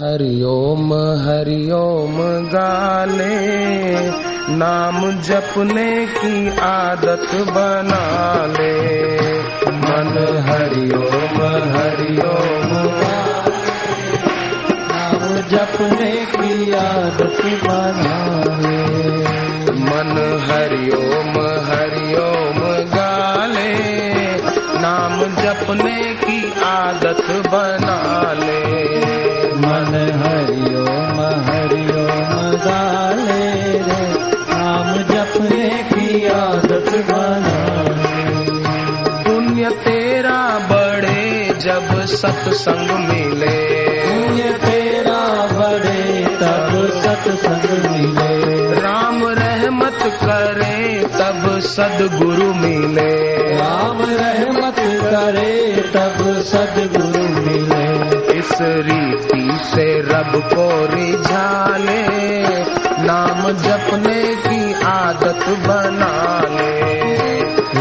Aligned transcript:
हरिओम 0.00 0.92
हरिओम 1.24 2.14
गाले 2.44 3.34
नाम 4.56 5.00
जपने 5.20 6.06
की 6.06 6.48
आदत 6.58 7.34
बना 7.34 8.00
ले। 8.46 8.72
मन 9.74 10.08
हरिओम 10.46 11.36
हरिओम 11.74 12.72
नाम 14.88 15.28
जपने 15.50 16.10
की 16.34 16.72
आदत 16.72 17.44
बना 17.64 18.18
ले। 18.62 18.80
मन 19.82 20.14
हरिओम 20.48 21.38
हरिओम 21.68 22.60
गाले 22.96 23.74
नाम 24.78 25.20
जपने 25.42 26.00
की 26.14 26.40
आदत 26.64 27.24
बना 27.46 28.00
ले। 28.32 28.71
मन 29.92 29.98
हरिओम 29.98 31.18
हरिओम 31.20 32.52
गाले 32.56 33.62
रे। 33.72 34.04
नाम 34.50 34.92
जपने 34.96 35.68
की 35.68 36.26
आदत 36.26 36.90
बना 37.10 37.82
पुण्य 39.22 39.70
तेरा 39.70 40.58
बढ़े 40.58 41.54
जब 41.60 42.04
सत्संग 42.04 42.90
मिले। 42.90 43.78
पुण्य 44.00 44.42
तेरा 44.42 45.46
बड़े 45.52 46.26
तब 46.26 46.90
सत्संग 47.04 47.90
मिले। 47.90 48.80
राम 48.80 49.24
रहमत 49.26 49.98
करे 50.02 51.04
तब 51.04 51.60
सदगुरु 51.60 52.54
मिले। 52.54 53.34
राम 53.56 54.02
रहमत 54.02 54.76
करे 55.04 55.82
तब 55.94 56.42
सदगुरु 56.42 57.28
मिले। 57.28 58.01
इस 58.42 58.58
रीति 58.60 59.58
से 59.62 60.00
रब 60.00 60.32
को 60.54 60.68
रिझाले, 60.94 62.02
नाम 63.02 63.50
जपने 63.50 64.22
की 64.36 64.72
आदत 64.74 65.44
बना 65.48 66.40
ले 66.50 67.02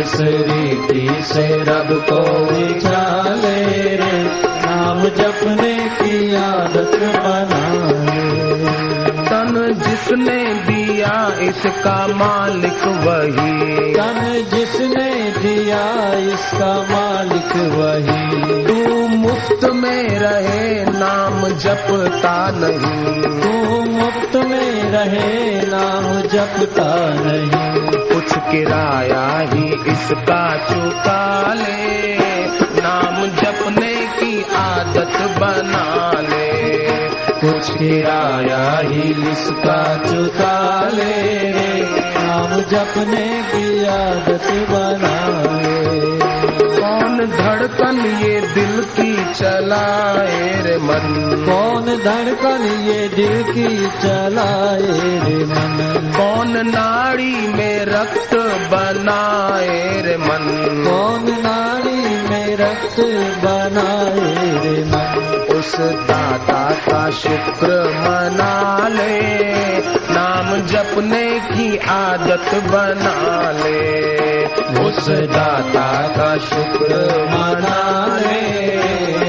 इस 0.00 0.20
रीति 0.20 1.22
से 1.22 1.56
रब 1.56 2.04
को 2.10 2.44
विचाले 2.44 3.64
रे 3.96 4.22
नाम 4.66 5.02
जपने 5.02 5.74
की 5.88 6.34
आदत 6.34 6.98
बना 7.02 7.66
जिसने 9.72 10.54
दिया, 10.54 11.36
इसका 11.40 12.06
मालिक 12.06 12.84
वही। 12.84 13.94
तन 13.94 14.46
जिसने 14.54 15.05
दिया 15.36 16.12
इसका 16.34 16.74
मालिक 16.90 17.56
वही। 17.56 18.66
तू 18.66 19.08
मुफ़्त 19.08 19.64
में 19.64 20.08
रहे, 20.08 20.84
नाम 20.84 21.48
जपता 21.48 22.50
नहीं। 22.50 23.22
तू 23.22 23.80
मुफ़्त 23.90 24.36
में 24.36 24.90
रहे, 24.90 25.60
नाम 25.66 26.20
जपता 26.20 27.08
नहीं। 27.08 27.90
कुछ 28.14 28.36
किराया 28.36 29.38
ही 29.38 29.92
इसका 29.92 30.56
चुका 30.56 31.54
ले। 31.54 32.16
नाम 32.82 33.26
जपने 33.26 33.94
की 33.94 34.42
आदत 34.54 35.40
बना 35.40 36.12
ले। 36.20 36.46
कुछ 37.40 37.70
किराया 37.70 38.78
ही 38.78 39.32
इसका 39.32 39.96
चुका 39.96 40.88
ले। 40.94 41.36
नाम 42.26 42.60
जपने 42.60 43.42
की 43.42 43.84
आदत 43.86 44.70
बना 44.70 45.15
धड़कन 47.30 47.98
ये 48.06 48.40
दिल 48.40 48.82
की 48.82 49.34
चलाए 49.34 50.62
रे 50.62 50.76
मन? 50.76 51.06
कौन 51.48 51.84
धड़कन 51.84 52.64
ये 52.64 53.08
दिल 53.08 53.42
की 53.42 53.86
चलाए 53.86 54.80
रे 55.24 55.44
मन? 55.44 55.76
कौन 56.16 56.68
नाड़ी 56.68 57.48
में 57.48 57.84
रक्त 57.84 58.34
बनाए 58.72 60.02
रे 60.02 60.16
मन? 60.16 60.46
कौन 60.88 61.42
नाड़ी 61.42 62.30
में 62.30 62.56
रक्त 62.56 63.00
बनाए 63.44 64.34
रे 64.64 64.84
मन? 64.84 65.15
उस 65.66 65.76
दाता 65.80 66.70
का 66.70 67.10
शुक्र 67.10 67.66
मना 67.98 68.88
ले। 68.88 69.20
नाम 69.88 70.66
जपने 70.66 71.40
की 71.40 71.76
आदत 71.76 72.54
बना 72.54 73.50
ले। 73.50 74.44
उस 74.84 75.08
दाता 75.08 76.08
का 76.08 76.36
शुक्र 76.36 76.94
मना 77.30 78.16
ले। 78.16 79.25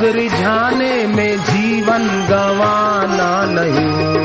जग 0.00 0.06
रिझाने 0.06 1.06
में 1.06 1.38
जीवन 1.38 2.26
गवाना 2.30 3.44
नहीं 3.44 4.20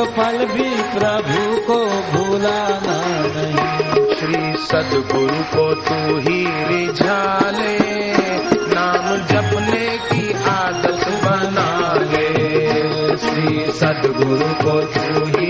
नहीं 0.01 0.41
एक 0.41 0.47
भी 0.47 0.69
प्रभु 0.99 1.61
को 1.67 1.85
भूलाना 1.85 3.01
नहीं। 3.35 4.15
श्री 4.15 4.65
सदगुरु 4.65 5.43
को 5.43 5.73
तू 5.73 6.17
ही 6.17 6.45
रिझाले, 6.45 7.79
नाम 8.75 9.15
जपने 9.15 9.97
की 9.97 10.33
आदत 10.43 11.07
बना 11.25 11.93
ले। 11.93 12.51
श्री 13.17 13.71
सदगुरु 13.71 14.65
को 14.65 14.81
तू 14.81 15.25
ही 15.25 15.40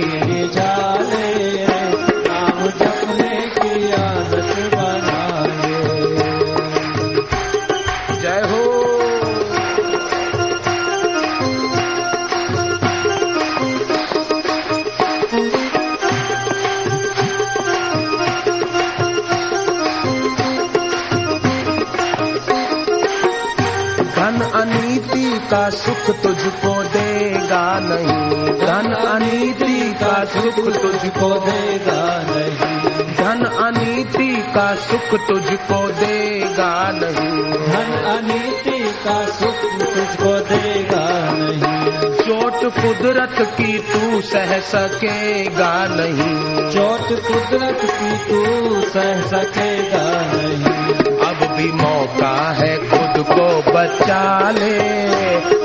का 25.51 25.69
सुख 25.69 26.23
तुझको 26.23 26.83
देगा 26.83 27.79
नहीं। 27.79 28.57
धन 28.59 28.93
अनीति 28.93 29.93
का 29.93 30.25
सुख 30.25 30.55
तुझको 30.55 31.39
देगा 31.39 32.23
नहीं। 32.29 33.15
धन 33.15 33.45
अनीति 33.45 34.35
का 34.55 34.75
सुख 34.75 35.27
तुझको 35.27 35.87
देगा 35.87 36.91
नहीं। 36.91 37.53
धन 37.53 37.91
अनीति 38.03 38.93
का 39.05 39.25
सुख 39.25 39.79
तुझको 39.79 40.39
देगा 40.39 41.31
नहीं। 41.33 41.91
चोट 42.15 42.53
कुदरत 42.53 43.35
की 43.57 43.79
तू 43.79 44.21
सह 44.21 44.59
सकेगा 44.59 45.87
नहीं। 45.89 46.71
चोट 46.71 46.90
कुदरत 47.15 47.79
की 47.83 48.11
तू 48.17 48.81
सह 48.81 49.21
सकेगा 49.21 50.21
नहीं। 50.33 51.17
अब 51.17 51.57
भी 51.57 51.71
मौका 51.71 52.51
है 52.51 52.77
खुद 52.77 53.25
को 53.25 53.71
बचा 53.71 54.51
ले। 54.51 55.01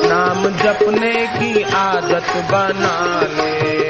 नाम 0.09 0.49
जपने 0.49 1.27
की 1.27 1.63
आदत 1.63 2.37
बना 2.37 3.21
ले। 3.21 3.87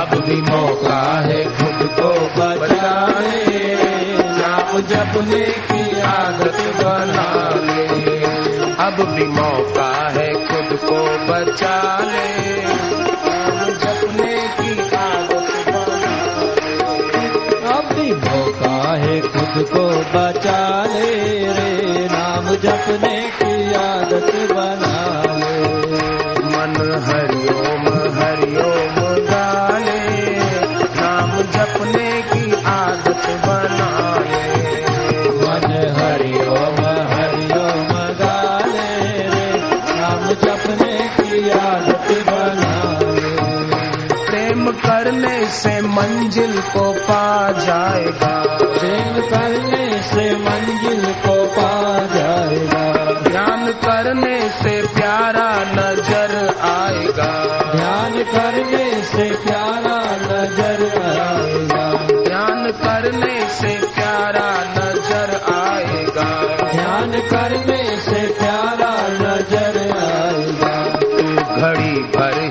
अब 0.00 0.24
भी 0.28 0.42
मौका 0.42 1.20
है 1.20 1.44
खुद 1.44 1.90
को 2.00 2.40
बचा 2.40 3.20
ले। 3.20 3.76
नाम 4.18 4.80
जपने 4.80 5.40
की 5.40 6.00
आदत 6.00 6.84
बना 6.84 7.50
ले। 7.54 7.86
अब 8.78 9.08
भी 9.14 9.24
मौका 9.24 10.08
है 10.08 10.32
खुद 10.32 10.78
को 10.90 11.32
बचा 11.32 11.98
ले। 12.00 12.64
नाम 12.96 13.70
जपने 13.70 14.48
की 14.48 14.95
बचा 20.14 20.60
ले 20.92 21.10
रे 21.56 21.72
नाम 22.12 22.46
जपने 22.64 23.16
की 23.38 23.52
आदत 23.74 24.30
बना 24.52 24.98
ले। 25.40 25.56
मन 26.52 26.76
हरिओम 27.06 27.84
हरिओम 28.18 28.98
गाले 29.30 30.00
नाम 31.00 31.32
जपने 31.56 32.10
की 32.32 32.44
आदत 32.74 33.26
बना 33.46 33.90
ले। 34.28 34.44
मन 35.42 35.68
हरिओम 35.98 36.80
हरिओम 37.12 37.92
गाले 38.22 38.88
रे 39.34 39.48
नाम 39.90 40.24
जपने 40.44 40.94
की 41.18 41.50
आदत 41.64 42.08
बना 42.30 42.65
प्रेम 44.66 44.78
करने 44.82 45.46
से 45.46 45.80
मंजिल 45.80 46.60
को 46.72 46.92
पा 47.06 47.50
जाएगा। 47.58 48.32
प्रेम 48.60 49.20
करने 49.30 49.84
से 50.02 50.24
मंजिल 50.38 51.04
को 51.22 51.34
पा 51.54 51.70
जाएगा। 52.14 52.82
ध्यान 53.22 53.70
करने 53.84 54.38
से 54.58 54.74
प्यारा 54.96 55.48
नज़र 55.70 56.34
आएगा। 56.66 57.30
ध्यान 57.76 58.22
करने 58.32 58.84
से 59.04 59.30
प्यारा 59.44 59.98
नज़र 60.24 60.82
आएगा। 61.04 61.84
ध्यान 62.24 62.70
करने 62.82 63.38
से 63.50 63.74
प्यारा 63.94 64.50
नज़र 64.72 65.34
आएगा। 65.54 66.28
ध्यान 66.72 67.20
करने 67.30 67.82
से 68.00 68.26
प्यारा 68.40 68.92
नज़र 69.22 69.78
आएगा। 70.00 70.74
घड़ी 71.56 71.94
भर 72.16 72.46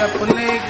हरिओम 0.00 0.69